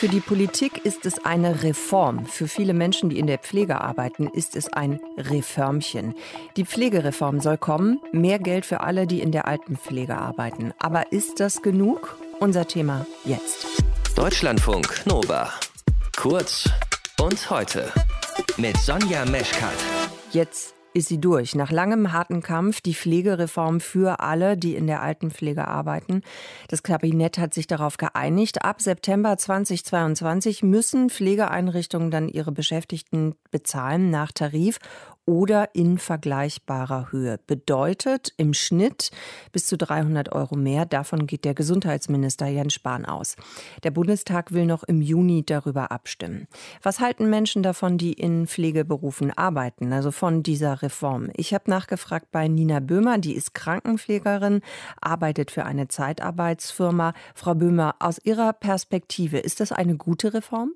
Für 0.00 0.08
die 0.08 0.20
Politik 0.20 0.86
ist 0.86 1.04
es 1.04 1.26
eine 1.26 1.62
Reform. 1.62 2.24
Für 2.24 2.48
viele 2.48 2.72
Menschen, 2.72 3.10
die 3.10 3.18
in 3.18 3.26
der 3.26 3.36
Pflege 3.36 3.82
arbeiten, 3.82 4.28
ist 4.28 4.56
es 4.56 4.72
ein 4.72 4.98
Reformchen. 5.18 6.14
Die 6.56 6.64
Pflegereform 6.64 7.40
soll 7.40 7.58
kommen. 7.58 8.00
Mehr 8.10 8.38
Geld 8.38 8.64
für 8.64 8.80
alle, 8.80 9.06
die 9.06 9.20
in 9.20 9.30
der 9.30 9.46
Altenpflege 9.46 10.16
arbeiten. 10.16 10.72
Aber 10.78 11.12
ist 11.12 11.38
das 11.38 11.60
genug? 11.60 12.16
Unser 12.38 12.66
Thema 12.66 13.04
jetzt. 13.26 13.66
Deutschlandfunk 14.16 15.04
Nova. 15.04 15.52
Kurz 16.16 16.64
und 17.20 17.50
heute. 17.50 17.92
Mit 18.56 18.78
Sonja 18.78 19.26
Meschkat. 19.26 19.76
Jetzt 20.32 20.72
ist 20.92 21.08
sie 21.08 21.20
durch. 21.20 21.54
Nach 21.54 21.70
langem 21.70 22.12
harten 22.12 22.42
Kampf 22.42 22.80
die 22.80 22.94
Pflegereform 22.94 23.80
für 23.80 24.20
alle, 24.20 24.56
die 24.56 24.74
in 24.74 24.86
der 24.86 25.02
Altenpflege 25.02 25.66
arbeiten. 25.66 26.22
Das 26.68 26.82
Kabinett 26.82 27.38
hat 27.38 27.54
sich 27.54 27.66
darauf 27.66 27.96
geeinigt. 27.96 28.64
Ab 28.64 28.80
September 28.80 29.36
2022 29.36 30.62
müssen 30.62 31.10
Pflegeeinrichtungen 31.10 32.10
dann 32.10 32.28
ihre 32.28 32.52
Beschäftigten 32.52 33.34
bezahlen 33.50 34.10
nach 34.10 34.32
Tarif 34.32 34.78
oder 35.30 35.76
in 35.76 35.96
vergleichbarer 35.98 37.12
Höhe. 37.12 37.38
Bedeutet 37.46 38.34
im 38.36 38.52
Schnitt 38.52 39.12
bis 39.52 39.64
zu 39.66 39.78
300 39.78 40.32
Euro 40.32 40.56
mehr. 40.56 40.86
Davon 40.86 41.28
geht 41.28 41.44
der 41.44 41.54
Gesundheitsminister 41.54 42.48
Jens 42.48 42.74
Spahn 42.74 43.04
aus. 43.04 43.36
Der 43.84 43.92
Bundestag 43.92 44.50
will 44.50 44.66
noch 44.66 44.82
im 44.82 45.00
Juni 45.00 45.44
darüber 45.46 45.92
abstimmen. 45.92 46.48
Was 46.82 46.98
halten 46.98 47.30
Menschen 47.30 47.62
davon, 47.62 47.96
die 47.96 48.12
in 48.12 48.48
Pflegeberufen 48.48 49.30
arbeiten, 49.30 49.92
also 49.92 50.10
von 50.10 50.42
dieser 50.42 50.82
Reform? 50.82 51.30
Ich 51.36 51.54
habe 51.54 51.70
nachgefragt 51.70 52.32
bei 52.32 52.48
Nina 52.48 52.80
Böhmer, 52.80 53.18
die 53.18 53.36
ist 53.36 53.54
Krankenpflegerin, 53.54 54.62
arbeitet 55.00 55.52
für 55.52 55.64
eine 55.64 55.86
Zeitarbeitsfirma. 55.86 57.14
Frau 57.36 57.54
Böhmer, 57.54 57.94
aus 58.00 58.18
Ihrer 58.24 58.52
Perspektive, 58.52 59.38
ist 59.38 59.60
das 59.60 59.70
eine 59.70 59.96
gute 59.96 60.34
Reform? 60.34 60.72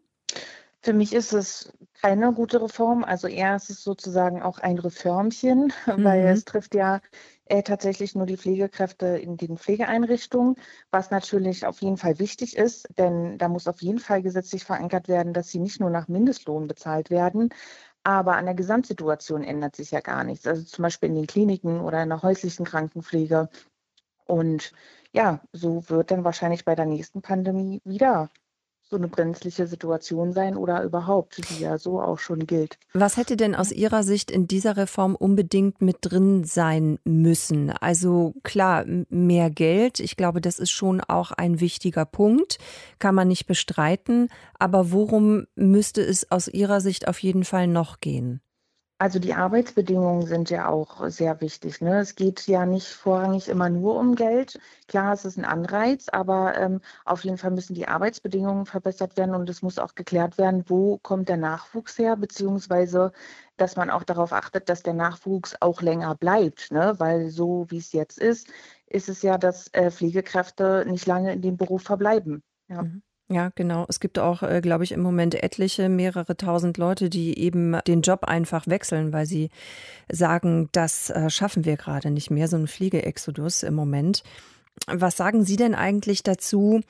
Für 0.85 0.93
mich 0.93 1.15
ist 1.15 1.33
es 1.33 1.73
keine 2.03 2.35
gute 2.35 2.61
Reform. 2.61 3.05
Also 3.05 3.27
eher 3.27 3.57
ist 3.57 3.71
es 3.71 3.83
sozusagen 3.83 4.43
auch 4.43 4.59
ein 4.59 4.79
Reformchen, 4.79 5.73
mhm. 5.87 6.05
weil 6.05 6.27
es 6.27 6.45
trifft 6.45 6.75
ja 6.75 7.01
äh, 7.47 7.63
tatsächlich 7.63 8.15
nur 8.15 8.27
die 8.27 8.37
Pflegekräfte 8.37 9.07
in 9.07 9.39
den 9.39 9.57
Pflegeeinrichtungen, 9.57 10.57
was 10.91 11.11
natürlich 11.11 11.65
auf 11.65 11.81
jeden 11.81 11.97
Fall 11.97 12.19
wichtig 12.19 12.59
ist, 12.59 12.87
denn 12.99 13.39
da 13.39 13.49
muss 13.49 13.67
auf 13.67 13.81
jeden 13.81 13.99
Fall 13.99 14.21
gesetzlich 14.21 14.65
verankert 14.65 15.09
werden, 15.09 15.33
dass 15.33 15.49
sie 15.49 15.59
nicht 15.59 15.81
nur 15.81 15.89
nach 15.89 16.07
Mindestlohn 16.07 16.67
bezahlt 16.67 17.09
werden, 17.09 17.49
aber 18.03 18.37
an 18.37 18.45
der 18.45 18.55
Gesamtsituation 18.55 19.43
ändert 19.43 19.77
sich 19.77 19.91
ja 19.91 20.01
gar 20.01 20.23
nichts. 20.23 20.47
Also 20.47 20.65
zum 20.65 20.83
Beispiel 20.83 21.09
in 21.09 21.15
den 21.15 21.27
Kliniken 21.27 21.81
oder 21.81 22.03
in 22.03 22.11
der 22.11 22.21
häuslichen 22.21 22.67
Krankenpflege. 22.67 23.49
Und 24.27 24.73
ja, 25.13 25.41
so 25.53 25.89
wird 25.89 26.11
dann 26.11 26.25
wahrscheinlich 26.25 26.67
bei 26.67 26.75
der 26.75 26.85
nächsten 26.85 27.23
Pandemie 27.23 27.81
wieder 27.85 28.29
so 28.95 28.99
eine 28.99 29.09
brenzliche 29.09 29.67
Situation 29.67 30.33
sein 30.33 30.57
oder 30.57 30.85
überhaupt, 30.85 31.41
die 31.51 31.65
ja 31.65 31.79
so 31.79 32.01
auch 32.01 32.21
schon 32.21 32.47
gilt. 32.47 32.79
Was 32.93 33.17
hätte 33.17 33.37
denn 33.37 33.57
aus 33.57 33.73
Ihrer 33.73 34.05
Sicht 34.05 34.31
in 34.31 34.47
dieser 34.47 34.77
Reform 34.77 35.17
unbedingt 35.17 35.83
mit 35.83 35.97
drin 36.03 36.45
sein 36.45 37.01
müssen? 37.03 37.71
Also 37.71 38.35
klar, 38.45 38.85
mehr 39.09 39.51
Geld, 39.51 39.99
ich 39.99 40.17
glaube, 40.17 40.41
das 40.41 40.61
ist 40.61 40.71
schon 40.71 41.01
auch 41.01 41.33
ein 41.33 41.59
wichtiger 41.59 42.05
Punkt, 42.05 42.59
kann 43.01 43.17
man 43.17 43.27
nicht 43.27 43.47
bestreiten, 43.47 44.29
aber 44.61 44.93
worum 44.93 45.49
müsste 45.57 46.01
es 46.01 46.31
aus 46.31 46.47
Ihrer 46.47 46.81
Sicht 46.81 47.09
auf 47.09 47.19
jeden 47.19 47.43
Fall 47.43 47.67
noch 47.67 47.99
gehen? 47.99 48.44
Also 49.05 49.19
die 49.19 49.35
Arbeitsbedingungen 49.35 50.27
sind 50.27 50.49
ja 50.49 50.67
auch 50.67 51.07
sehr 51.11 51.43
wichtig. 51.43 51.83
Ne? 51.83 51.99
Es 52.01 52.15
geht 52.15 52.47
ja 52.47 52.65
nicht 52.65 52.89
vorrangig 52.89 53.51
immer 53.51 53.69
nur 53.69 53.97
um 53.99 54.15
Geld. 54.15 54.59
Klar, 54.89 55.13
es 55.13 55.27
ist 55.27 55.37
ein 55.37 55.45
Anreiz, 55.45 56.09
aber 56.09 56.57
ähm, 56.57 56.81
auf 57.05 57.23
jeden 57.23 57.37
Fall 57.37 57.51
müssen 57.51 57.75
die 57.75 57.87
Arbeitsbedingungen 57.87 58.65
verbessert 58.65 59.19
werden 59.19 59.35
und 59.35 59.51
es 59.51 59.61
muss 59.61 59.79
auch 59.79 59.95
geklärt 59.95 60.39
werden, 60.39 60.65
wo 60.69 60.97
kommt 60.97 61.29
der 61.29 61.37
Nachwuchs 61.37 61.99
her, 61.99 62.17
beziehungsweise 62.17 63.13
dass 63.59 63.77
man 63.77 63.91
auch 63.91 64.05
darauf 64.05 64.33
achtet, 64.33 64.71
dass 64.71 64.83
der 64.83 64.95
Nachwuchs 64.95 65.55
auch 65.61 65.83
länger 65.83 66.15
bleibt. 66.15 66.73
Ne? 66.73 66.95
Weil 66.97 67.29
so 67.29 67.67
wie 67.69 67.77
es 67.77 67.93
jetzt 67.93 68.19
ist, 68.19 68.49
ist 68.87 69.11
es 69.11 69.21
ja, 69.21 69.37
dass 69.37 69.69
äh, 69.75 69.91
Pflegekräfte 69.91 70.87
nicht 70.89 71.05
lange 71.05 71.31
in 71.31 71.43
dem 71.43 71.59
Beruf 71.59 71.83
verbleiben. 71.83 72.43
Ja. 72.69 72.85
Mhm. 72.85 73.03
Ja, 73.31 73.51
genau. 73.55 73.87
Es 73.89 74.01
gibt 74.01 74.19
auch, 74.19 74.43
äh, 74.43 74.61
glaube 74.61 74.85
ich, 74.85 74.93
im 74.93 75.01
Moment 75.01 75.35
etliche, 75.43 75.89
mehrere 75.89 76.37
tausend 76.37 76.77
Leute, 76.77 77.09
die 77.09 77.39
eben 77.39 77.79
den 77.87 78.03
Job 78.03 78.25
einfach 78.25 78.67
wechseln, 78.67 79.15
weil 79.15 79.25
sie 79.25 79.49
sagen, 80.13 80.69
das 80.73 81.09
äh, 81.09 81.31
schaffen 81.31 81.65
wir 81.65 81.77
gerade 81.79 82.11
nicht 82.11 82.31
mehr, 82.31 82.49
so 82.49 82.57
ein 82.57 82.67
Fliegeexodus 82.67 83.63
im 83.63 83.75
Moment. 83.75 84.23
Was 84.87 85.17
sagen 85.17 85.45
Sie 85.45 85.57
denn 85.57 85.75
eigentlich 85.75 86.23
dazu, 86.23 86.81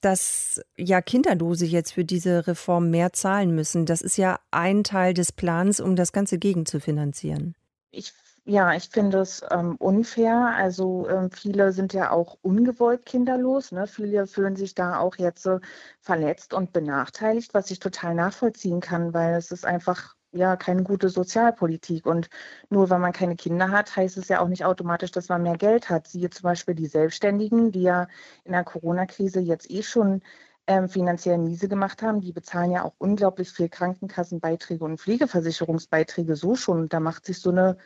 dass 0.00 0.60
ja 0.76 1.00
Kinderlose 1.00 1.66
jetzt 1.66 1.92
für 1.92 2.04
diese 2.04 2.46
Reform 2.48 2.90
mehr 2.90 3.12
zahlen 3.12 3.54
müssen? 3.54 3.86
Das 3.86 4.02
ist 4.02 4.16
ja 4.16 4.40
ein 4.50 4.82
Teil 4.82 5.14
des 5.14 5.30
Plans, 5.30 5.78
um 5.78 5.94
das 5.94 6.12
Ganze 6.12 6.38
gegenzufinanzieren. 6.38 7.54
Ich 7.96 8.12
ja, 8.48 8.72
ich 8.74 8.88
finde 8.90 9.18
es 9.18 9.42
ähm, 9.50 9.74
unfair. 9.76 10.52
Also 10.54 11.08
ähm, 11.08 11.30
viele 11.32 11.72
sind 11.72 11.92
ja 11.92 12.12
auch 12.12 12.38
ungewollt 12.42 13.04
kinderlos. 13.04 13.72
Ne? 13.72 13.88
Viele 13.88 14.28
fühlen 14.28 14.54
sich 14.54 14.74
da 14.74 15.00
auch 15.00 15.16
jetzt 15.16 15.46
äh, 15.46 15.58
verletzt 16.00 16.54
und 16.54 16.72
benachteiligt, 16.72 17.54
was 17.54 17.72
ich 17.72 17.80
total 17.80 18.14
nachvollziehen 18.14 18.80
kann, 18.80 19.12
weil 19.12 19.34
es 19.34 19.50
ist 19.50 19.66
einfach 19.66 20.14
ja 20.30 20.54
keine 20.56 20.84
gute 20.84 21.08
Sozialpolitik. 21.08 22.06
Und 22.06 22.28
nur 22.70 22.88
weil 22.88 23.00
man 23.00 23.12
keine 23.12 23.34
Kinder 23.34 23.70
hat, 23.72 23.96
heißt 23.96 24.16
es 24.16 24.28
ja 24.28 24.40
auch 24.40 24.48
nicht 24.48 24.64
automatisch, 24.64 25.10
dass 25.10 25.28
man 25.28 25.42
mehr 25.42 25.56
Geld 25.58 25.90
hat. 25.90 26.06
Siehe 26.06 26.30
zum 26.30 26.44
Beispiel 26.44 26.76
die 26.76 26.86
Selbstständigen, 26.86 27.72
die 27.72 27.82
ja 27.82 28.06
in 28.44 28.52
der 28.52 28.62
Corona-Krise 28.64 29.40
jetzt 29.40 29.68
eh 29.70 29.82
schon 29.82 30.22
ähm, 30.66 30.88
finanziell 30.88 31.38
miese 31.38 31.68
gemacht 31.68 32.02
haben. 32.02 32.20
Die 32.20 32.32
bezahlen 32.32 32.72
ja 32.72 32.84
auch 32.84 32.94
unglaublich 32.98 33.50
viel 33.50 33.68
Krankenkassenbeiträge 33.68 34.84
und 34.84 35.00
Pflegeversicherungsbeiträge 35.00 36.36
so 36.36 36.56
schon. 36.56 36.88
Da 36.88 37.00
macht 37.00 37.26
sich 37.26 37.40
so 37.40 37.50
eine 37.50 37.76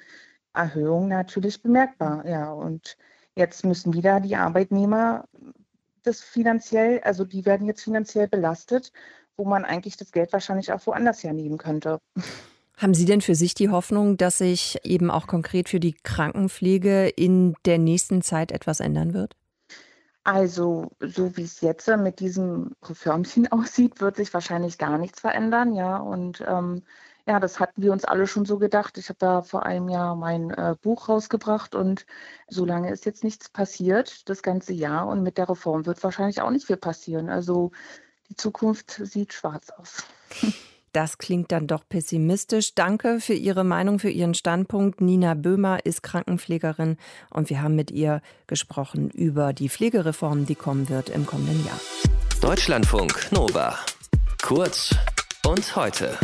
Erhöhung 0.55 1.09
natürlich 1.09 1.63
bemerkbar. 1.63 2.27
Ja, 2.27 2.53
und 2.53 2.97
jetzt 3.35 3.65
müssen 3.65 3.93
wieder 3.93 4.21
die 4.21 4.37
Arbeitnehmer 4.37 5.25
das 6.03 6.21
finanziell, 6.21 7.01
also 7.01 7.25
die 7.25 7.45
werden 7.45 7.67
jetzt 7.67 7.83
finanziell 7.83 8.29
belastet, 8.29 8.93
wo 9.37 9.45
man 9.45 9.65
eigentlich 9.65 9.97
das 9.97 10.13
Geld 10.13 10.33
wahrscheinlich 10.33 10.73
auch 10.73 10.87
woanders 10.87 11.23
hernehmen 11.23 11.59
könnte. 11.59 11.99
Haben 12.77 12.95
Sie 12.95 13.05
denn 13.05 13.21
für 13.21 13.35
sich 13.35 13.53
die 13.53 13.69
Hoffnung, 13.69 14.17
dass 14.17 14.39
sich 14.39 14.79
eben 14.85 15.11
auch 15.11 15.27
konkret 15.27 15.69
für 15.69 15.81
die 15.81 15.93
Krankenpflege 15.93 17.09
in 17.09 17.55
der 17.67 17.77
nächsten 17.77 18.23
Zeit 18.23 18.53
etwas 18.53 18.81
ändern 18.81 19.13
wird? 19.13 19.37
Also, 20.23 20.91
so 21.01 21.37
wie 21.37 21.45
es 21.45 21.61
jetzt 21.63 21.89
mit 21.89 22.21
diesem 22.21 22.77
Reformchen 22.83 23.47
aussieht, 23.53 24.01
wird 24.01 24.17
sich 24.17 24.33
wahrscheinlich 24.35 24.79
gar 24.79 24.99
nichts 24.99 25.21
verändern, 25.21 25.75
ja. 25.75 25.97
Und 25.97 26.45
ähm, 26.47 26.83
ja, 27.27 27.41
das 27.41 27.61
hatten 27.61 27.83
wir 27.83 27.93
uns 27.93 28.05
alle 28.05 28.27
schon 28.27 28.45
so 28.45 28.59
gedacht. 28.59 28.99
Ich 28.99 29.09
habe 29.09 29.19
da 29.19 29.43
vor 29.43 29.65
einem 29.65 29.89
Jahr 29.89 30.17
mein 30.17 30.51
äh, 30.51 30.77
Buch 30.81 31.09
rausgebracht 31.09 31.75
und 31.75 32.07
so 32.49 32.65
lange 32.65 32.91
ist 32.91 33.07
jetzt 33.07 33.25
nichts 33.25 33.49
passiert, 33.49 34.29
das 34.29 34.43
ganze 34.43 34.73
Jahr. 34.73 35.07
Und 35.07 35.23
mit 35.23 35.39
der 35.39 35.49
Reform 35.49 35.87
wird 35.87 36.03
wahrscheinlich 36.03 36.41
auch 36.43 36.51
nicht 36.51 36.67
viel 36.67 36.77
passieren. 36.77 37.29
Also 37.29 37.71
die 38.29 38.37
Zukunft 38.37 38.91
sieht 39.05 39.33
schwarz 39.33 39.71
aus. 39.71 40.05
Das 40.93 41.19
klingt 41.19 41.53
dann 41.53 41.67
doch 41.67 41.89
pessimistisch. 41.89 42.75
Danke 42.75 43.21
für 43.21 43.35
Ihre 43.35 43.65
Meinung, 43.65 43.99
für 43.99 44.11
Ihren 44.11 44.35
Standpunkt. 44.35 45.01
Nina 45.01 45.35
Böhmer 45.35 45.85
ist 45.85 46.03
Krankenpflegerin 46.03 46.97
und 47.31 47.49
wir 47.51 47.63
haben 47.63 47.77
mit 47.77 47.91
ihr 47.91 48.23
gesprochen 48.47 49.11
über 49.11 49.53
die 49.53 49.69
Pflegereform, 49.69 50.47
die 50.47 50.57
kommen 50.57 50.89
wird 50.89 51.09
im 51.09 51.27
kommenden 51.27 51.65
Jahr. 51.65 51.81
Deutschlandfunk 52.41 53.31
Nova. 53.31 53.79
Kurz 54.43 54.95
und 55.47 55.77
heute. 55.77 56.19